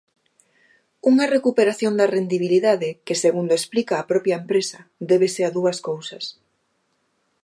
Unha 1.11 1.29
recuperación 1.35 1.93
da 1.99 2.11
rendibilidade 2.15 2.89
que 3.05 3.19
segundo 3.23 3.53
explica 3.55 3.93
a 3.97 4.07
propia 4.11 4.39
empresa 4.41 4.79
débese 5.09 5.41
a 5.45 5.53
dúas 5.57 5.77
cousas. 5.89 6.25